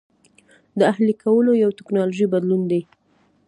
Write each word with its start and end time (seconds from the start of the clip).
د 0.77 0.79
اهلي 0.91 1.13
کولو 1.23 1.51
یو 1.63 1.71
ټکنالوژیکي 1.79 2.31
بدلون 2.33 2.61
دی. 2.71 2.81